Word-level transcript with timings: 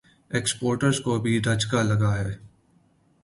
exporter 0.31 0.91
ز 0.91 0.99
کو 1.03 1.17
بھی 1.19 1.39
دھچکا 1.39 1.81
لگا 1.83 2.15
ہے 2.17 2.31